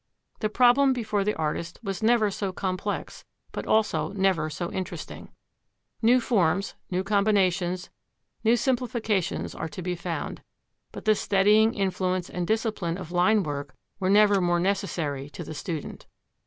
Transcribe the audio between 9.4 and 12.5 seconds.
are to be found. But the steadying influence and